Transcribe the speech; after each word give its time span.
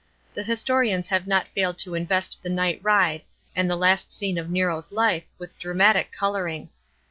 The 0.33 0.41
historians 0.41 1.09
have 1.09 1.27
not 1.27 1.47
failed 1.47 1.77
to 1.77 1.93
invest 1.93 2.41
the 2.41 2.49
night 2.49 2.79
ride 2.81 3.21
and 3.55 3.69
the 3.69 3.75
last 3.75 4.11
scene 4.11 4.39
of 4.39 4.49
Nero's 4.49 4.91
life 4.91 5.25
with 5.37 5.59
dramatic 5.59 6.11
colouring. 6.11 6.69